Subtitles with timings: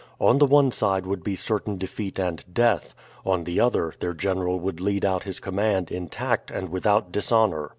[0.19, 4.59] On the one side would be certain defeat and death; on the other their general
[4.59, 7.69] would lead out his command intact and without dishonor.